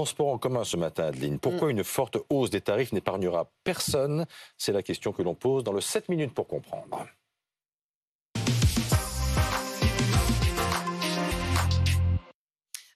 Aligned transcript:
transports 0.00 0.28
en 0.28 0.38
commun 0.38 0.64
ce 0.64 0.78
matin, 0.78 1.04
Adeline. 1.04 1.38
Pourquoi 1.38 1.68
mm. 1.68 1.72
une 1.72 1.84
forte 1.84 2.16
hausse 2.30 2.48
des 2.48 2.62
tarifs 2.62 2.92
n'épargnera 2.92 3.50
personne? 3.64 4.24
C'est 4.56 4.72
la 4.72 4.82
question 4.82 5.12
que 5.12 5.20
l'on 5.22 5.34
pose 5.34 5.62
dans 5.62 5.74
le 5.74 5.82
7 5.82 6.08
minutes 6.08 6.32
pour 6.32 6.46
comprendre. 6.46 7.06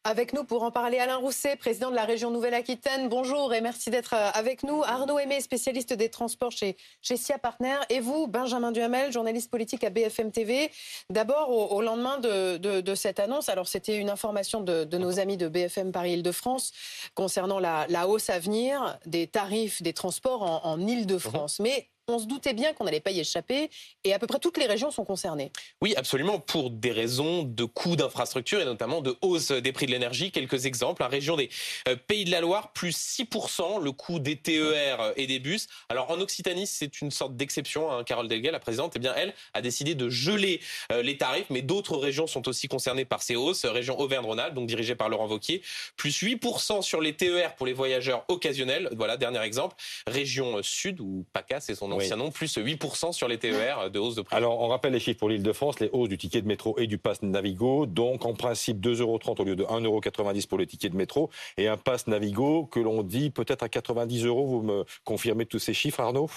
Avec 0.07 0.35
nous 0.35 0.45
pour 0.45 0.65
en 0.65 0.71
parler, 0.71 0.99
Alain 0.99 1.17
Rousset, 1.17 1.57
président 1.57 1.91
de 1.91 1.95
la 1.97 2.05
région 2.05 2.31
Nouvelle-Aquitaine. 2.31 3.09
Bonjour 3.09 3.55
et 3.55 3.63
merci 3.63 3.89
d'être 3.89 4.13
euh, 4.13 4.31
avec 4.35 4.63
nous. 4.63 4.83
Arnaud 4.83 5.19
Aimé, 5.19 5.41
spécialiste 5.41 5.95
des 5.95 6.11
transports 6.11 6.51
chez, 6.51 6.77
chez 7.01 7.17
SIA 7.17 7.39
Partner. 7.39 7.77
Et 7.89 8.01
vous, 8.01 8.27
Benjamin 8.27 8.71
Duhamel, 8.71 9.13
journaliste 9.13 9.51
politique 9.51 9.83
à 9.83 9.89
BFM 9.89 10.31
TV. 10.31 10.71
D'abord, 11.09 11.49
au, 11.49 11.81
lendemain 11.81 12.19
de, 12.19 12.95
cette 12.95 13.19
annonce, 13.19 13.49
alors 13.49 13.67
c'était 13.67 13.97
une 13.97 14.11
information 14.11 14.61
de, 14.61 14.85
nos 14.99 15.19
amis 15.21 15.39
de 15.39 15.49
BFM 15.49 15.91
Paris-Île-de-France 15.91 16.73
concernant 17.15 17.59
la, 17.59 18.07
hausse 18.07 18.29
à 18.29 18.39
venir 18.39 18.99
des 19.07 19.27
tarifs 19.27 19.81
des 19.81 19.95
transports 19.95 20.43
en, 20.43 20.67
en 20.67 20.87
Île-de-France. 20.87 21.61
Mais 21.61 21.89
on 22.09 22.19
se 22.19 22.27
doutait 22.27 22.53
bien 22.53 22.73
qu'on 22.73 22.85
n'allait 22.85 23.01
pas 23.01 23.11
y 23.11 23.21
échapper 23.21 23.71
et 24.05 24.13
à 24.13 24.19
peu 24.19 24.27
près 24.27 24.39
toutes 24.39 24.59
les 24.59 24.67
régions 24.67 24.91
sont 24.91 25.05
concernées. 25.05 25.51
Oui, 25.81 25.95
absolument, 25.97 26.39
pour 26.39 26.71
des 26.71 26.93
raisons 26.93 27.43
de 27.45 27.65
coûts 27.65 27.97
d'infrastructure 27.97 28.61
et 28.61 28.65
notamment 28.65 29.01
de 29.01 29.17
hausse 29.23 29.51
des 29.51 29.73
prix 29.73 29.87
de 29.87 29.91
l'énergie. 29.91 30.31
Quelques 30.31 30.67
exemples. 30.67 31.03
La 31.03 31.09
région 31.09 31.37
des 31.37 31.49
euh, 31.89 31.97
Pays 31.97 32.25
de 32.25 32.31
la 32.31 32.41
Loire, 32.41 32.73
plus 32.73 32.95
6% 32.97 33.83
le 33.83 33.93
coût 33.93 34.19
des 34.19 34.37
TER 34.37 35.13
et 35.17 35.27
des 35.27 35.39
bus. 35.39 35.67
Alors 35.89 36.11
en 36.11 36.21
Occitanie, 36.21 36.67
c'est 36.67 37.01
une 37.01 37.11
sorte 37.11 37.37
d'exception. 37.37 37.91
Hein. 37.91 38.05
Carole 38.05 38.29
Delga, 38.29 38.51
la 38.51 38.61
présidente, 38.61 38.93
eh 38.97 38.99
bien, 38.99 39.15
elle 39.17 39.33
a 39.55 39.63
décidé 39.63 39.95
de 39.95 40.09
geler 40.11 40.61
euh, 40.93 41.03
les 41.03 41.17
tarifs, 41.17 41.47
mais 41.49 41.63
d'autres 41.63 41.97
régions 41.97 42.27
sont 42.27 42.49
aussi 42.49 42.69
concernées 42.69 43.05
par 43.05 43.23
ces 43.23 43.37
hausses. 43.37 43.65
Région 43.65 43.99
Auvergne-Rhône-Alpes, 43.99 44.55
donc 44.55 44.67
dirigée 44.67 44.95
par 44.95 45.09
Laurent 45.09 45.27
Vauquier, 45.27 45.63
plus 45.97 46.23
8% 46.23 46.83
sur 46.83 47.01
les 47.01 47.15
TER 47.15 47.55
pour 47.55 47.67
les 47.67 47.73
voyageurs 47.73 48.25
occasionnels. 48.29 48.91
Voilà, 48.93 49.17
dernier 49.17 49.43
exemple. 49.43 49.77
Région 50.07 50.63
Sud, 50.63 51.01
ou 51.01 51.25
PACA, 51.33 51.61
c'est 51.61 51.75
son 51.75 51.94
nom, 52.17 52.31
plus 52.31 52.57
8% 52.57 53.13
sur 53.13 53.29
les 53.29 53.39
TER 53.39 53.91
de 53.91 53.99
hausse 53.99 54.15
de 54.15 54.23
prix. 54.23 54.37
Alors, 54.37 54.61
on 54.61 54.69
rappelle 54.69 54.93
les 54.93 55.01
chiffres 55.01 55.19
pour 55.19 55.29
l'île 55.29 55.43
de 55.43 55.53
France, 55.53 55.81
les 55.81 55.91
hausses 55.93 56.09
du 56.09 56.19
ticket 56.19 56.43
de 56.43 56.47
métro 56.47 56.79
et 56.79 56.87
du 56.87 56.99
pass 56.99 57.23
Navigo. 57.23 57.87
Donc, 57.87 58.25
en 58.25 58.35
principe, 58.35 58.81
2,30 58.81 59.01
euros 59.01 59.21
au 59.39 59.45
lieu 59.45 59.57
de 59.57 59.65
1,90 59.65 59.85
euros 59.85 60.01
pour 60.49 60.59
le 60.59 60.67
ticket 60.67 60.89
de 60.89 60.97
métro 60.97 61.31
et 61.57 61.69
un 61.69 61.77
pass 61.77 62.07
Navigo 62.07 62.67
que 62.67 62.81
l'on 62.81 63.03
dit 63.03 63.31
peut-être 63.31 63.63
à 63.63 63.69
90 63.69 64.25
euros. 64.25 64.47
Vous 64.47 64.63
me 64.63 64.85
confirmez 65.05 65.47
tous 65.47 65.59
ces 65.59 65.75
chiffres, 65.75 66.01
Arnaud? 66.01 66.29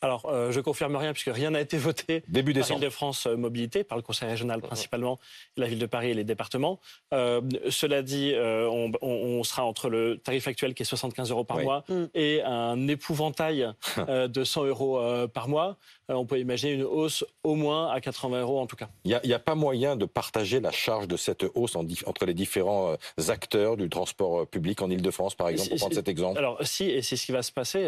Alors, 0.00 0.26
euh, 0.26 0.52
je 0.52 0.60
confirme 0.60 0.96
rien 0.96 1.12
puisque 1.12 1.34
rien 1.34 1.50
n'a 1.50 1.60
été 1.60 1.78
voté 1.78 2.22
Début 2.28 2.52
par 2.52 2.68
l'île 2.68 2.80
de 2.80 2.90
France 2.90 3.26
euh, 3.26 3.36
Mobilité, 3.36 3.84
par 3.84 3.96
le 3.96 4.02
Conseil 4.02 4.28
régional 4.28 4.60
principalement, 4.60 5.18
la 5.56 5.66
ville 5.66 5.78
de 5.78 5.86
Paris 5.86 6.10
et 6.10 6.14
les 6.14 6.24
départements. 6.24 6.80
Euh, 7.14 7.40
cela 7.70 8.02
dit, 8.02 8.34
on, 8.36 9.42
sera 9.44 9.64
entre 9.64 9.88
le 9.88 10.18
tarif 10.18 10.48
actuel 10.48 10.74
qui 10.74 10.82
est 10.82 10.86
75 10.86 11.30
euros 11.30 11.44
par 11.44 11.58
mois 11.58 11.84
mm. 11.88 12.04
et 12.14 12.42
un 12.42 12.88
épouvantail 12.88 13.68
de 14.08 14.44
100 14.44 14.64
euros 14.64 15.00
par 15.28 15.48
mois. 15.48 15.76
on 16.08 16.26
peut 16.26 16.38
imaginer 16.38 16.72
une 16.72 16.82
hausse 16.82 17.24
au 17.44 17.54
moins 17.54 17.90
à 17.90 18.00
80 18.00 18.40
euros 18.40 18.60
en 18.60 18.66
tout 18.66 18.76
cas. 18.76 18.88
Il 19.04 19.20
n'y 19.24 19.32
a, 19.32 19.38
pas 19.38 19.54
moyen 19.54 19.96
de 19.96 20.04
partager 20.04 20.60
la 20.60 20.72
charge 20.72 21.06
de 21.06 21.16
cette 21.16 21.46
hausse 21.54 21.76
entre 21.76 22.26
les 22.26 22.34
différents 22.34 22.96
acteurs 23.28 23.76
du 23.76 23.88
transport 23.88 24.46
public 24.46 24.82
en 24.82 24.90
Ile-de-France, 24.90 25.34
par 25.34 25.48
exemple, 25.48 25.70
pour 25.70 25.78
prendre 25.78 25.94
cet 25.94 26.08
exemple? 26.08 26.38
Alors, 26.38 26.58
si, 26.62 26.84
et 26.84 27.02
c'est 27.02 27.16
ce 27.16 27.26
qui 27.26 27.32
va 27.32 27.42
se 27.42 27.52
passer. 27.52 27.82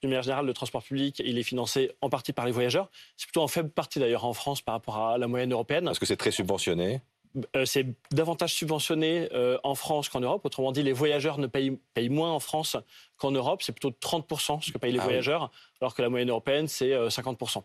D'une 0.00 0.10
manière 0.10 0.22
générale, 0.22 0.46
le 0.46 0.52
transport 0.52 0.82
public, 0.82 1.19
il 1.24 1.38
est 1.38 1.42
financé 1.42 1.92
en 2.00 2.08
partie 2.08 2.32
par 2.32 2.46
les 2.46 2.52
voyageurs. 2.52 2.90
C'est 3.16 3.26
plutôt 3.26 3.42
en 3.42 3.48
faible 3.48 3.70
partie 3.70 3.98
d'ailleurs 3.98 4.24
en 4.24 4.32
France 4.32 4.62
par 4.62 4.74
rapport 4.74 4.98
à 4.98 5.18
la 5.18 5.26
moyenne 5.26 5.52
européenne. 5.52 5.84
Parce 5.84 5.98
que 5.98 6.06
c'est 6.06 6.16
très 6.16 6.30
subventionné 6.30 7.00
euh, 7.54 7.64
c'est 7.64 7.86
davantage 8.10 8.54
subventionné 8.54 9.28
euh, 9.32 9.56
en 9.62 9.74
France 9.74 10.08
qu'en 10.08 10.20
Europe. 10.20 10.44
Autrement 10.44 10.72
dit, 10.72 10.82
les 10.82 10.92
voyageurs 10.92 11.38
ne 11.38 11.46
payent, 11.46 11.78
moins 12.08 12.32
en 12.32 12.40
France 12.40 12.76
qu'en 13.16 13.30
Europe. 13.30 13.62
C'est 13.62 13.72
plutôt 13.72 13.90
30% 13.90 14.62
ce 14.62 14.72
que 14.72 14.78
payent 14.78 14.92
les 14.92 14.98
ah 14.98 15.04
voyageurs, 15.04 15.50
alors 15.80 15.94
que 15.94 16.02
la 16.02 16.08
moyenne 16.08 16.30
européenne, 16.30 16.66
c'est 16.66 16.90
50%. 16.90 17.58
Euh, 17.58 17.60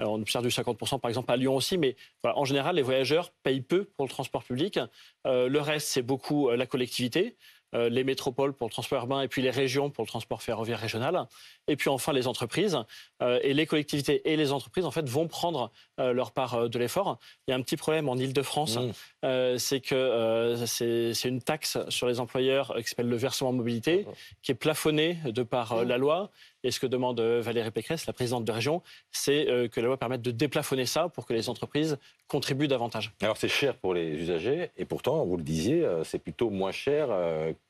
alors, 0.00 0.14
on 0.14 0.20
observe 0.22 0.44
du 0.44 0.50
50% 0.50 0.98
par 0.98 1.08
exemple 1.08 1.30
à 1.30 1.36
Lyon 1.36 1.54
aussi, 1.54 1.78
mais 1.78 1.94
en 2.24 2.44
général, 2.44 2.74
les 2.74 2.82
voyageurs 2.82 3.30
payent 3.44 3.60
peu 3.60 3.84
pour 3.84 4.04
le 4.04 4.10
transport 4.10 4.42
public. 4.42 4.80
le 5.24 5.58
reste, 5.60 5.86
c'est 5.86 6.02
beaucoup 6.02 6.50
la 6.50 6.66
collectivité. 6.66 7.36
Euh, 7.74 7.88
les 7.88 8.04
métropoles 8.04 8.52
pour 8.52 8.68
le 8.68 8.72
transport 8.72 9.00
urbain 9.00 9.22
et 9.22 9.28
puis 9.28 9.42
les 9.42 9.50
régions 9.50 9.90
pour 9.90 10.04
le 10.04 10.08
transport 10.08 10.42
ferroviaire 10.42 10.78
régional. 10.78 11.26
Et 11.66 11.76
puis 11.76 11.90
enfin 11.90 12.12
les 12.12 12.26
entreprises. 12.26 12.78
Euh, 13.22 13.40
et 13.42 13.52
les 13.54 13.66
collectivités 13.66 14.30
et 14.30 14.36
les 14.36 14.52
entreprises, 14.52 14.84
en 14.84 14.90
fait, 14.90 15.08
vont 15.08 15.26
prendre 15.26 15.72
euh, 15.98 16.12
leur 16.12 16.32
part 16.32 16.68
de 16.68 16.78
l'effort. 16.78 17.18
Il 17.46 17.50
y 17.50 17.54
a 17.54 17.56
un 17.56 17.62
petit 17.62 17.76
problème 17.76 18.08
en 18.08 18.16
Ile-de-France, 18.16 18.78
mmh. 18.78 19.58
c'est 19.58 19.80
que 19.80 20.54
c'est 20.66 21.28
une 21.28 21.42
taxe 21.42 21.78
sur 21.88 22.06
les 22.06 22.20
employeurs 22.20 22.74
qui 22.76 22.88
s'appelle 22.88 23.08
le 23.08 23.16
versement 23.16 23.52
mobilité, 23.52 24.06
qui 24.42 24.52
est 24.52 24.56
plafonnée 24.56 25.18
de 25.24 25.42
par 25.42 25.76
mmh. 25.76 25.82
la 25.82 25.98
loi. 25.98 26.30
Et 26.62 26.70
ce 26.70 26.80
que 26.80 26.86
demande 26.86 27.20
Valérie 27.20 27.70
Pécresse, 27.70 28.06
la 28.06 28.12
présidente 28.12 28.44
de 28.44 28.52
région, 28.52 28.82
c'est 29.10 29.46
que 29.70 29.80
la 29.80 29.86
loi 29.86 29.96
permette 29.98 30.22
de 30.22 30.30
déplafonner 30.30 30.86
ça 30.86 31.08
pour 31.08 31.26
que 31.26 31.32
les 31.32 31.48
entreprises 31.48 31.98
contribuent 32.26 32.68
davantage. 32.68 33.12
Alors 33.20 33.36
c'est 33.36 33.48
cher 33.48 33.76
pour 33.76 33.94
les 33.94 34.08
usagers, 34.10 34.70
et 34.76 34.84
pourtant, 34.84 35.24
vous 35.24 35.36
le 35.36 35.42
disiez, 35.42 35.86
c'est 36.04 36.18
plutôt 36.18 36.50
moins 36.50 36.72
cher 36.72 37.08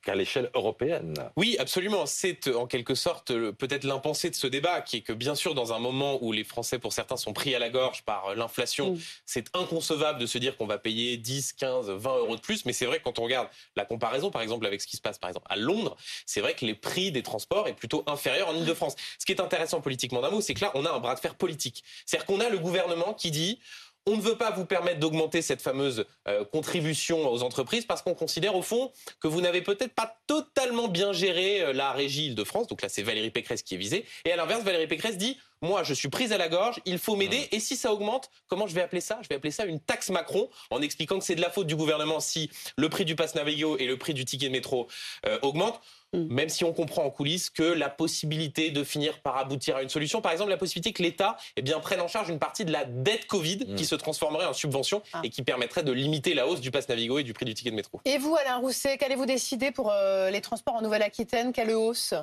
qu'à 0.03 0.15
l'échelle 0.15 0.51
européenne. 0.55 1.15
Oui, 1.37 1.57
absolument. 1.59 2.07
C'est 2.07 2.49
euh, 2.49 2.57
en 2.57 2.67
quelque 2.67 2.95
sorte 2.95 3.33
peut-être 3.53 3.85
l'impensé 3.85 4.31
de 4.31 4.35
ce 4.35 4.47
débat, 4.47 4.81
qui 4.83 4.99
est 4.99 5.01
que 5.01 5.13
bien 5.13 5.35
sûr, 5.35 5.55
dans 5.55 5.73
un 5.73 5.79
moment 5.79 6.19
où 6.23 6.33
les 6.33 6.45
Français, 6.45 6.79
pour 6.79 6.93
certains, 6.93 7.17
sont 7.17 7.33
pris 7.33 7.55
à 7.55 7.59
la 7.59 7.71
gorge 7.71 8.03
par 8.03 8.29
euh, 8.29 8.35
l'inflation, 8.35 8.97
c'est 9.27 9.47
inconcevable 9.55 10.19
de 10.19 10.27
se 10.27 10.39
dire 10.39 10.57
qu'on 10.57 10.67
va 10.67 10.79
payer 10.79 11.17
10, 11.17 11.55
15, 11.55 11.91
20 11.91 12.17
euros 12.19 12.37
de 12.37 12.41
plus. 12.41 12.65
Mais 12.67 12.73
c'est 12.73 12.87
vrai 12.87 12.99
que 12.99 13.05
quand 13.05 13.19
on 13.19 13.25
regarde 13.25 13.49
la 13.77 13.85
comparaison, 13.85 14.31
par 14.31 14.43
exemple, 14.43 14.67
avec 14.67 14.81
ce 14.81 14.87
qui 14.87 14.97
se 14.97 15.03
passe, 15.03 15.19
par 15.19 15.31
exemple, 15.31 15.47
à 15.51 15.57
Londres, 15.57 15.97
c'est 16.27 16.41
vrai 16.41 16.55
que 16.55 16.65
les 16.65 16.75
prix 16.75 17.11
des 17.13 17.23
transports 17.23 17.69
est 17.69 17.75
plutôt 17.75 18.05
inférieur 18.07 18.49
en 18.49 18.55
Ile-de-France. 18.55 18.97
Ce 19.19 19.25
qui 19.27 19.33
est 19.33 19.41
intéressant 19.41 19.81
politiquement 19.81 20.21
d'un 20.21 20.31
mot, 20.31 20.41
c'est 20.41 20.55
que 20.55 20.61
là, 20.61 20.71
on 20.75 20.85
a 20.85 20.91
un 20.91 21.01
bras 21.01 21.15
de 21.15 21.21
fer 21.21 21.35
politique. 21.35 21.83
C'est-à-dire 22.05 22.27
qu'on 22.27 22.41
a 22.41 22.49
le 22.49 22.59
gouvernement 22.59 23.15
qui 23.15 23.31
dit 23.31 23.59
on 24.07 24.17
ne 24.17 24.23
veut 24.23 24.37
pas 24.37 24.51
vous 24.51 24.67
permettre 24.67 25.01
d'augmenter 25.01 25.41
cette 25.41 25.63
fameuse 25.63 26.05
euh, 26.29 26.45
contribution 26.45 27.31
aux 27.31 27.43
entreprises 27.43 27.87
parce 27.87 28.03
qu'on 28.03 28.15
considère 28.15 28.55
au 28.55 28.63
fond 28.63 28.93
que 29.21 29.29
vous 29.29 29.41
n'avez 29.41 29.63
peut-être 29.63 29.95
pas 29.95 30.19
totalement 30.27 30.89
bien 30.89 31.13
géré 31.13 31.63
euh, 31.63 31.73
la 31.73 31.93
régie 31.93 32.27
Île-de-France. 32.27 32.67
Donc 32.67 32.83
là, 32.83 32.89
c'est 32.89 33.03
Valérie 33.03 33.31
Pécresse 33.31 33.63
qui 33.63 33.75
est 33.75 33.79
visée. 33.79 34.05
Et 34.25 34.33
à 34.33 34.37
l'inverse, 34.37 34.63
Valérie 34.63 34.87
Pécresse 34.87 35.17
dit 35.17 35.39
moi, 35.65 35.83
je 35.83 35.95
suis 35.95 36.09
prise 36.09 36.33
à 36.33 36.39
la 36.39 36.49
gorge, 36.49 36.81
il 36.85 36.99
faut 36.99 37.17
m'aider. 37.17 37.49
Et 37.51 37.59
si 37.59 37.77
ça 37.77 37.93
augmente, 37.93 38.31
comment 38.47 38.67
je 38.67 38.75
vais 38.75 38.83
appeler 38.83 39.01
ça? 39.01 39.19
Je 39.23 39.29
vais 39.29 39.35
appeler 39.35 39.51
ça 39.51 39.65
une 39.65 39.81
taxe 39.81 40.11
Macron, 40.11 40.49
en 40.71 40.83
expliquant 40.83 41.19
que 41.19 41.25
c'est 41.25 41.35
de 41.35 41.41
la 41.41 41.51
faute 41.51 41.67
du 41.67 41.75
gouvernement 41.75 42.21
si 42.21 42.51
le 42.77 42.89
prix 42.89 43.05
du 43.05 43.17
pass 43.17 43.35
Navigo 43.35 43.79
et 43.79 43.87
le 43.87 43.97
prix 43.97 44.15
du 44.15 44.25
ticket 44.25 44.49
de 44.49 44.53
métro 44.53 44.89
euh, 45.27 45.39
augmentent. 45.43 45.81
Mm. 46.13 46.33
Même 46.33 46.49
si 46.49 46.65
on 46.65 46.73
comprend 46.73 47.05
en 47.05 47.11
coulisses 47.11 47.51
que 47.51 47.63
la 47.63 47.89
possibilité 47.89 48.71
de 48.71 48.85
finir 48.85 49.21
par 49.21 49.37
aboutir 49.37 49.77
à 49.77 49.83
une 49.83 49.89
solution, 49.89 50.21
par 50.21 50.33
exemple 50.33 50.51
la 50.51 50.57
possibilité 50.57 50.93
que 50.93 51.03
l'État 51.03 51.37
eh 51.57 51.63
bien, 51.63 51.81
prenne 51.81 52.01
en 52.01 52.09
charge 52.09 52.29
une 52.29 52.39
partie 52.39 52.65
de 52.65 52.73
la 52.73 52.85
dette 52.85 53.27
Covid 53.27 53.65
mm. 53.67 53.75
qui 53.75 53.85
se 53.85 53.95
transformerait 53.95 54.47
en 54.47 54.53
subvention 54.53 55.03
ah. 55.13 55.23
et 55.25 55.31
qui 55.31 55.43
permettrait 55.43 55.83
de 55.83 55.93
limiter 55.93 56.35
la 56.35 56.47
hausse 56.47 56.61
du 56.61 56.71
pass 56.71 56.89
Navigo 56.89 57.19
et 57.19 57.25
du 57.25 57.33
prix 57.33 57.47
du 57.47 57.55
ticket 57.55 57.71
de 57.71 57.77
métro. 57.77 58.01
Et 58.05 58.19
vous, 58.19 58.37
Alain 58.37 58.59
Rousset, 58.59 58.99
qu'allez-vous 58.99 59.27
décider 59.27 59.71
pour 59.71 59.91
euh, 59.91 60.31
les 60.31 60.41
transports 60.41 60.75
en 60.75 60.83
Nouvelle-Aquitaine? 60.83 61.53
Quelle 61.53 61.73
hausse? 61.73 62.15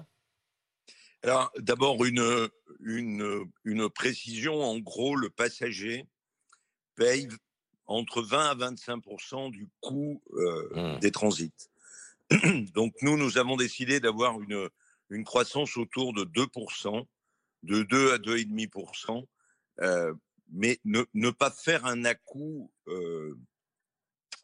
Alors, 1.23 1.51
d'abord, 1.59 2.03
une, 2.03 2.49
une, 2.81 3.45
une, 3.63 3.89
précision. 3.89 4.61
En 4.61 4.79
gros, 4.79 5.15
le 5.15 5.29
passager 5.29 6.05
paye 6.95 7.27
entre 7.85 8.21
20 8.21 8.51
à 8.51 8.55
25 8.55 9.51
du 9.51 9.67
coût 9.79 10.21
euh, 10.33 10.95
mm. 10.95 10.99
des 10.99 11.11
transits. 11.11 11.69
Donc 12.73 12.93
nous, 13.01 13.17
nous 13.17 13.37
avons 13.37 13.57
décidé 13.57 13.99
d'avoir 13.99 14.39
une, 14.41 14.69
une 15.09 15.23
croissance 15.23 15.77
autour 15.77 16.13
de 16.13 16.23
2%, 16.23 17.05
de 17.63 17.83
2 17.83 18.13
à 18.13 18.17
2,5%, 18.17 19.25
euh, 19.81 20.13
mais 20.49 20.79
ne, 20.85 21.03
ne 21.13 21.29
pas 21.29 21.51
faire 21.51 21.85
un 21.85 22.05
à-coup, 22.05 22.71
euh, 22.87 23.37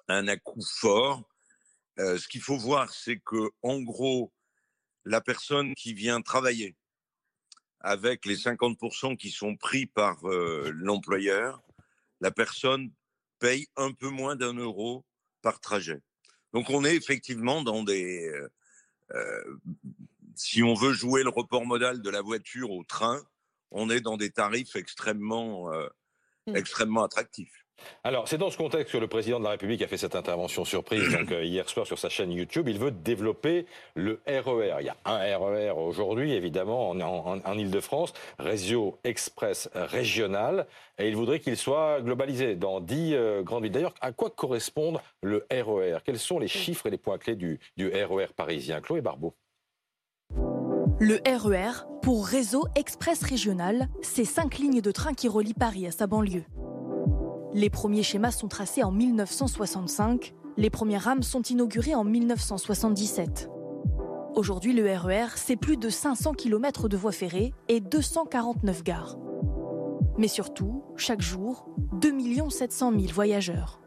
un 0.08 0.26
fort. 0.80 1.24
Euh, 2.00 2.18
ce 2.18 2.28
qu'il 2.28 2.42
faut 2.42 2.58
voir, 2.58 2.94
c'est 2.94 3.20
que 3.20 3.50
en 3.64 3.82
gros, 3.82 4.32
la 5.06 5.22
personne 5.22 5.74
qui 5.74 5.94
vient 5.94 6.22
travailler 6.22 6.76
avec 7.88 8.26
les 8.26 8.36
50% 8.36 9.16
qui 9.16 9.32
sont 9.32 9.56
pris 9.56 9.86
par 9.86 10.28
euh, 10.28 10.70
l'employeur, 10.76 11.62
la 12.20 12.32
personne 12.32 12.92
paye 13.40 13.68
un 13.78 13.94
peu 13.94 14.10
moins 14.10 14.36
d'un 14.36 14.54
euro 14.54 15.06
par 15.42 15.62
trajet. 15.62 16.02
Donc 16.52 16.70
on 16.70 16.84
est 16.84 16.96
effectivement 16.96 17.64
dans 17.64 17.84
des... 17.84 18.28
Euh, 18.28 18.50
euh, 19.12 19.58
si 20.36 20.64
on 20.64 20.74
veut 20.74 20.92
jouer 20.92 21.24
le 21.24 21.30
report 21.30 21.66
modal 21.66 22.02
de 22.02 22.10
la 22.10 22.22
voiture 22.22 22.72
au 22.72 22.84
train, 22.84 23.22
on 23.72 23.90
est 23.90 24.02
dans 24.02 24.18
des 24.18 24.32
tarifs 24.32 24.76
extrêmement, 24.76 25.72
euh, 25.72 25.88
hmm. 26.48 26.58
extrêmement 26.58 27.04
attractifs. 27.04 27.67
Alors, 28.04 28.28
c'est 28.28 28.38
dans 28.38 28.50
ce 28.50 28.58
contexte 28.58 28.94
que 28.94 28.98
le 28.98 29.08
président 29.08 29.40
de 29.40 29.44
la 29.44 29.52
République 29.52 29.82
a 29.82 29.88
fait 29.88 29.98
cette 29.98 30.16
intervention 30.16 30.66
surprise 30.66 31.10
donc, 31.12 31.32
euh, 31.32 31.44
hier 31.44 31.68
soir 31.70 31.86
sur 31.86 32.00
sa 32.00 32.10
chaîne 32.10 32.32
YouTube. 32.32 32.68
Il 32.68 32.80
veut 32.80 32.92
développer 32.92 33.66
le 33.96 34.22
RER. 34.28 34.42
E 34.48 34.82
il 34.82 34.86
y 34.86 34.90
a 34.90 34.98
un 35.06 35.18
RER 35.18 35.70
e 35.70 35.74
aujourd'hui, 35.74 36.34
évidemment, 36.34 36.90
en, 36.90 37.00
en, 37.00 37.58
Ile-de-France, 37.58 38.14
réseau 38.40 38.98
express 39.04 39.70
régional, 39.74 40.68
et 40.98 41.08
il 41.08 41.16
voudrait 41.16 41.40
qu'il 41.40 41.58
soit 41.58 42.02
globalisé 42.02 42.56
dans 42.56 42.80
dix 42.80 43.14
euh, 43.16 43.42
grandes 43.42 43.64
villes. 43.64 43.72
D'ailleurs, 43.72 43.94
à 44.02 44.12
quoi 44.12 44.30
correspond 44.30 45.00
le 45.22 45.46
RER 45.52 45.96
e 45.96 46.00
Quels 46.06 46.20
sont 46.20 46.40
les 46.40 46.48
chiffres 46.48 46.86
et 46.88 46.92
les 46.92 46.98
points 46.98 47.18
clés 47.18 47.36
du, 47.36 47.60
du 47.78 47.90
RER 47.90 48.28
parisien? 48.36 48.82
Chloé 48.82 49.02
Barbeau. 49.02 49.34
Le 51.00 51.20
RER, 51.28 51.86
pour 52.02 52.26
Réseau 52.26 52.66
Express 52.76 53.22
Régional, 53.22 53.88
c'est 54.02 54.26
cinq 54.26 54.58
lignes 54.58 54.82
de 54.82 54.92
train 54.92 55.14
qui 55.14 55.28
relient 55.28 55.54
Paris 55.54 55.86
à 55.86 55.92
sa 55.92 56.08
banlieue. 56.08 56.44
Les 57.54 57.70
premiers 57.70 58.04
schémas 58.04 58.32
sont 58.32 58.48
tracés 58.48 58.84
en 58.84 58.92
1965, 58.92 60.34
les 60.58 60.70
premières 60.70 61.04
rames 61.04 61.24
sont 61.24 61.42
inaugurées 61.42 61.96
en 61.96 62.04
1977. 62.04 63.50
Aujourd'hui, 64.36 64.74
le 64.74 64.96
RER, 64.96 65.28
c'est 65.36 65.56
plus 65.56 65.78
de 65.78 65.90
500 65.90 66.34
km 66.34 66.90
de 66.90 66.98
voies 66.98 67.12
ferrées 67.12 67.54
et 67.70 67.80
249 67.80 68.84
gares. 68.84 69.18
Mais 70.18 70.28
surtout, 70.28 70.84
chaque 70.98 71.22
jour, 71.22 71.68
2 71.94 72.12
700 72.50 72.92
000 72.92 73.04
voyageurs. 73.14 73.80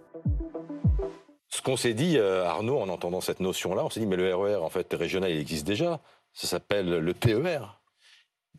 Ce 1.48 1.60
qu'on 1.62 1.76
s'est 1.76 1.94
dit, 1.94 2.16
euh, 2.16 2.46
Arnaud, 2.46 2.78
en 2.78 2.88
entendant 2.88 3.20
cette 3.20 3.40
notion-là, 3.40 3.84
on 3.84 3.90
s'est 3.90 4.00
dit, 4.00 4.06
mais 4.06 4.16
le 4.16 4.34
RER, 4.34 4.56
en 4.56 4.70
fait, 4.70 4.92
régional, 4.92 5.30
il 5.30 5.38
existe 5.38 5.66
déjà. 5.66 6.00
Ça 6.32 6.46
s'appelle 6.46 6.88
le 6.88 7.14
TER 7.14 7.79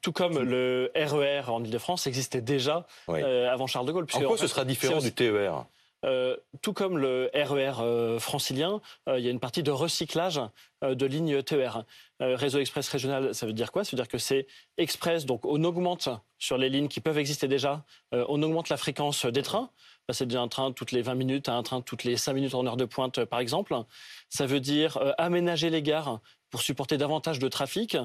tout 0.01 0.11
comme 0.11 0.39
le 0.39 0.91
RER 0.95 1.43
e 1.47 1.49
en 1.49 1.63
Ile-de-France 1.63 2.07
existait 2.07 2.41
déjà 2.41 2.85
euh, 3.09 3.49
avant 3.49 3.67
Charles 3.67 3.85
de 3.85 3.91
Gaulle. 3.91 4.07
En 4.13 4.21
quoi 4.21 4.37
ce 4.37 4.47
sera 4.47 4.65
différent 4.65 4.99
du 4.99 5.13
TER 5.13 5.65
euh, 6.03 6.35
tout 6.63 6.73
comme 6.73 6.97
le 6.97 7.29
RER 7.31 7.73
e 7.77 7.81
euh, 7.83 8.19
francilien, 8.19 8.81
il 9.05 9.19
y 9.19 9.27
a 9.27 9.29
une 9.29 9.39
partie 9.39 9.61
de 9.61 9.69
recyclage 9.69 10.41
de 10.81 11.05
lignes 11.05 11.43
TER. 11.43 11.85
réseau 12.19 12.57
express 12.57 12.89
régional, 12.89 13.35
ça 13.35 13.45
veut 13.45 13.53
dire 13.53 13.71
quoi? 13.71 13.83
Ça 13.83 13.91
veut 13.91 14.01
dire 14.01 14.07
que 14.07 14.17
c'est 14.17 14.47
express, 14.79 15.27
donc 15.27 15.45
on 15.45 15.63
augmente 15.63 16.09
sur 16.39 16.57
les 16.57 16.69
lignes 16.69 16.87
qui 16.87 17.01
peuvent 17.01 17.19
exister 17.19 17.47
déjà, 17.47 17.85
on 18.11 18.41
augmente 18.41 18.69
la 18.69 18.77
fréquence 18.77 19.27
des 19.27 19.43
trains. 19.43 19.69
C'est 20.09 20.25
déjà 20.25 20.41
un 20.41 20.47
train 20.47 20.71
toutes 20.71 20.91
les 20.91 21.03
20 21.03 21.13
minutes 21.13 21.49
à 21.49 21.53
un 21.53 21.61
train 21.61 21.81
toutes 21.81 22.03
les 22.03 22.17
5 22.17 22.33
minutes 22.33 22.55
en 22.55 22.65
heure 22.65 22.77
de 22.77 22.85
pointe, 22.85 23.23
par 23.25 23.39
exemple. 23.39 23.75
Ça 24.29 24.47
veut 24.47 24.59
dire 24.59 24.97
aménager 25.19 25.69
les 25.69 25.83
gares 25.83 26.19
pour 26.51 26.61
supporter 26.61 26.97
davantage 26.97 27.39
de 27.39 27.47
trafic. 27.47 27.97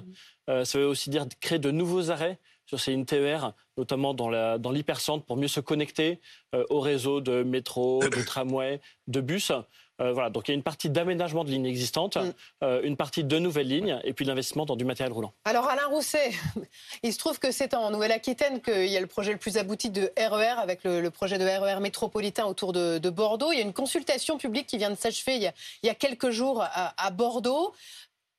Euh, 0.48 0.64
ça 0.64 0.78
veut 0.78 0.86
aussi 0.86 1.10
dire 1.10 1.26
créer 1.40 1.58
de 1.58 1.70
nouveaux 1.70 2.10
arrêts 2.10 2.38
sur 2.64 2.80
ces 2.80 2.92
lignes 2.92 3.04
TER, 3.04 3.52
notamment 3.76 4.14
dans 4.14 4.70
l'hypercentre, 4.70 5.24
pour 5.24 5.36
mieux 5.36 5.48
se 5.48 5.60
connecter 5.60 6.20
euh, 6.54 6.64
au 6.70 6.80
réseau 6.80 7.20
de 7.20 7.42
métro, 7.42 8.00
de 8.00 8.22
tramway, 8.26 8.80
de 9.06 9.20
bus. 9.20 9.52
Euh, 9.98 10.12
voilà, 10.12 10.28
donc 10.28 10.46
il 10.46 10.50
y 10.50 10.52
a 10.52 10.56
une 10.56 10.62
partie 10.62 10.90
d'aménagement 10.90 11.42
de 11.42 11.48
lignes 11.48 11.64
existantes, 11.64 12.18
mm. 12.60 12.80
une 12.82 12.98
partie 12.98 13.24
de 13.24 13.38
nouvelles 13.38 13.68
lignes 13.68 13.98
et 14.04 14.12
puis 14.12 14.26
l'investissement 14.26 14.66
dans 14.66 14.76
du 14.76 14.84
matériel 14.84 15.10
roulant. 15.10 15.32
Alors 15.46 15.70
Alain 15.70 15.86
Rousset, 15.86 16.32
il 17.02 17.14
se 17.14 17.18
trouve 17.18 17.38
que 17.38 17.50
c'est 17.50 17.72
en 17.72 17.90
Nouvelle-Aquitaine 17.90 18.60
qu'il 18.60 18.88
y 18.88 18.96
a 18.98 19.00
le 19.00 19.06
projet 19.06 19.32
le 19.32 19.38
plus 19.38 19.56
abouti 19.56 19.88
de 19.88 20.12
RER 20.18 20.56
e 20.56 20.58
avec 20.58 20.84
le, 20.84 21.08
projet 21.08 21.38
de 21.38 21.44
RER 21.44 21.78
e 21.78 21.80
métropolitain 21.80 22.44
autour 22.44 22.74
de, 22.74 22.98
Bordeaux. 23.08 23.52
Il 23.52 23.58
y 23.58 23.62
a 23.62 23.64
une 23.64 23.72
consultation 23.72 24.36
publique 24.36 24.66
qui 24.66 24.76
vient 24.76 24.90
de 24.90 24.96
s'achever 24.96 25.36
il, 25.36 25.52
il, 25.82 25.86
y 25.86 25.90
a 25.90 25.94
quelques 25.94 26.28
jours 26.28 26.62
à 26.62 27.10
Bordeaux. 27.10 27.72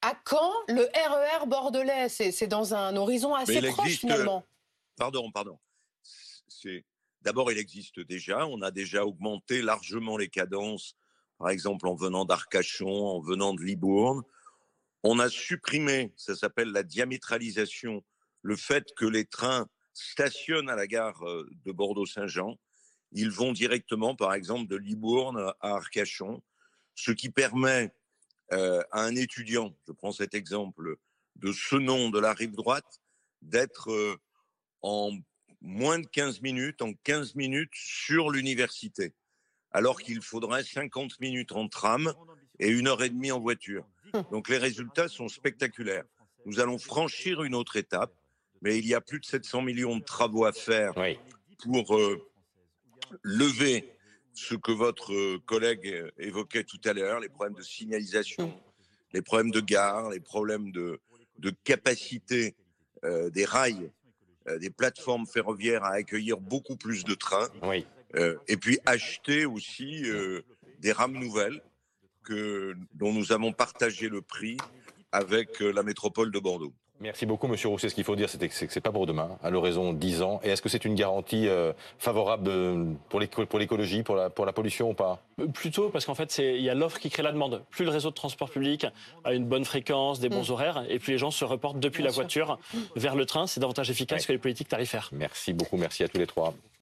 À 0.07 0.15
quand 0.24 0.54
le 0.69 0.83
RER 0.83 1.44
e 1.44 1.48
bordelais 1.48 2.07
C'est 2.07 2.48
dans 2.48 2.74
un 2.74 2.95
horizon 2.95 3.36
assez 3.36 3.62
proche 3.62 3.98
finalement. 3.98 4.45
Pardon, 4.95 5.30
pardon. 5.31 5.59
D'abord, 7.24 7.51
il 7.51 7.57
existe 7.57 8.00
déjà. 8.00 8.48
On 8.48 8.62
a 8.62 8.71
déjà 8.71 9.06
augmenté 9.06 9.62
largement 9.62 10.15
les 10.15 10.30
cadences, 10.30 10.95
par 11.38 11.50
exemple 11.50 11.89
en 11.89 11.95
venant 11.95 12.24
d'Arcachon, 12.24 12.88
en 12.88 13.19
venant 13.19 13.54
de 13.54 13.62
Libourne. 13.62 14.24
On 15.04 15.19
a 15.19 15.27
supprimé, 15.27 16.13
ça 16.15 16.38
s'appelle 16.38 16.71
la 16.71 16.83
diamétralisation, 16.83 18.01
le 18.44 18.56
fait 18.56 18.86
que 18.95 19.06
les 19.06 19.25
trains 19.25 19.68
stationnent 19.94 20.69
à 20.69 20.77
la 20.77 20.88
gare 20.88 21.21
euh, 21.27 21.50
de 21.65 21.71
Bordeaux-Saint-Jean. 21.74 22.56
Ils 23.12 23.30
vont 23.30 23.51
directement, 23.51 24.15
par 24.15 24.33
exemple, 24.33 24.68
de 24.69 24.77
Libourne 24.77 25.54
à 25.59 25.75
Arcachon, 25.75 26.42
ce 26.95 27.12
qui 27.12 27.30
permet 27.30 27.94
euh, 28.53 28.81
à 28.91 29.03
un 29.03 29.15
étudiant, 29.15 29.75
je 29.88 29.91
prends 29.91 30.11
cet 30.11 30.33
exemple 30.33 30.95
de 31.35 31.51
ce 31.51 31.75
nom 31.75 32.09
de 32.09 32.19
la 32.19 32.33
rive 32.33 32.55
droite, 32.55 33.01
d'être 33.41 33.91
euh, 33.91 34.17
en 34.81 35.11
moins 35.61 35.99
de 35.99 36.07
15 36.07 36.41
minutes, 36.41 36.81
en 36.81 36.94
15 37.03 37.35
minutes 37.35 37.73
sur 37.73 38.29
l'université, 38.29 39.13
alors 39.71 39.99
qu'il 39.99 40.21
faudrait 40.21 40.63
50 40.63 41.19
minutes 41.19 41.51
en 41.51 41.67
tram 41.67 42.13
et 42.59 42.69
une 42.69 42.88
heure 42.88 43.03
et 43.03 43.09
demie 43.09 43.31
en 43.31 43.39
voiture. 43.39 43.85
Donc 44.31 44.49
les 44.49 44.57
résultats 44.57 45.07
sont 45.07 45.27
spectaculaires. 45.27 46.05
Nous 46.45 46.59
allons 46.59 46.77
franchir 46.77 47.44
une 47.44 47.55
autre 47.55 47.75
étape, 47.75 48.13
mais 48.61 48.77
il 48.79 48.88
y 48.88 48.94
a 48.94 49.01
plus 49.01 49.19
de 49.19 49.25
700 49.25 49.61
millions 49.61 49.97
de 49.97 50.03
travaux 50.03 50.45
à 50.45 50.53
faire 50.53 50.94
pour 51.63 51.97
euh, 51.97 52.29
lever 53.21 53.96
ce 54.38 54.54
que 54.54 54.72
votre 54.72 55.13
euh, 55.13 55.39
collègue 55.48 55.88
euh, 55.88 56.12
évoquait 56.19 56.63
tout 56.63 56.80
à 56.86 56.94
l'heure, 56.94 57.19
les 57.19 57.28
problèmes 57.28 57.57
de 57.57 57.63
signalisation, 57.63 58.54
les 59.12 59.24
problèmes 59.24 59.50
de 59.50 59.62
gare, 59.62 60.12
les 60.12 60.19
problèmes 60.19 60.72
de, 60.72 61.00
de 61.39 61.51
capacité 61.63 62.56
euh, 63.04 63.30
des 63.31 63.45
rails, 63.45 63.92
des 64.62 64.69
plateformes 64.69 65.28
ferroviaires 65.28 65.84
à 65.84 65.95
accueillir 65.95 66.38
beaucoup 66.38 66.78
plus 66.78 67.04
de 67.04 67.16
trains. 67.16 67.50
Oui. 67.63 67.86
et 68.48 68.56
puis 68.56 68.80
acheter 68.86 69.45
aussi 69.45 70.06
des 70.80 70.94
rames 70.94 71.19
nouvelles 71.19 71.62
que, 72.24 72.74
dont 72.94 73.12
nous 73.12 73.33
avons 73.33 73.51
partagé 73.51 74.07
le 74.07 74.22
prix 74.22 74.56
avec 75.12 75.60
la 75.60 75.83
métropole 75.83 76.31
de 76.31 76.40
Bordeaux. 76.40 76.74
Merci 76.99 77.25
beaucoup, 77.25 77.47
Monsieur 77.47 77.69
Rousset. 77.69 77.89
Ce 77.89 77.95
qu'il 77.95 78.03
faut 78.03 78.15
dire, 78.15 78.29
c'est 78.29 78.47
que 78.47 78.53
c'est 78.53 78.81
pas 78.81 78.91
pour 78.91 79.05
demain, 79.05 79.38
à 79.44 79.49
l'horizon 79.49 79.94
10 79.94 80.21
ans. 80.23 80.39
Et 80.44 80.49
est-ce 80.49 80.61
que 80.61 80.69
c'est 80.69 80.83
une 80.83 80.95
garantie 80.95 81.47
euh, 81.47 81.73
favorable 81.99 82.51
pour 83.09 83.19
l'écologie, 83.19 84.03
pour 84.03 84.15
la, 84.15 84.29
pour 84.29 84.45
la 84.45 84.53
pollution 84.53 84.89
ou 84.89 84.94
pas? 84.94 85.21
Euh, 85.39 85.47
Plutôt, 85.47 85.89
parce 85.89 86.05
qu'en 86.05 86.15
fait, 86.15 86.38
il 86.39 86.61
y 86.61 86.69
a 86.69 86.73
l'offre 86.73 86.99
qui 86.99 87.09
crée 87.09 87.23
la 87.23 87.31
demande. 87.31 87.63
Plus 87.69 87.85
le 87.85 87.91
réseau 87.91 88.09
de 88.09 88.15
transport 88.15 88.49
public 88.49 88.88
a 89.23 89.33
une 89.33 89.45
bonne 89.45 89.65
fréquence, 89.65 90.19
des 90.19 90.29
bons 90.29 90.49
mm. 90.49 90.51
horaires, 90.51 90.85
et 90.89 90.97
plus 90.99 91.13
les 91.13 91.17
gens 91.17 91.31
se 91.31 91.45
reportent 91.45 91.79
depuis 91.79 92.03
la 92.03 92.11
voiture 92.11 92.57
vers 92.95 93.15
le 93.15 93.25
train, 93.25 93.47
c'est 93.47 93.59
davantage 93.59 93.89
efficace 93.91 94.25
que 94.25 94.31
les 94.31 94.39
politiques 94.39 94.69
tarifaires. 94.69 95.09
Merci 95.11 95.53
beaucoup, 95.53 95.77
merci 95.77 96.03
à 96.03 96.07
tous 96.07 96.17
les 96.17 96.27
trois. 96.27 96.53